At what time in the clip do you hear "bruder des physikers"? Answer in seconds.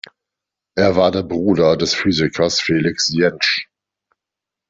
1.21-2.59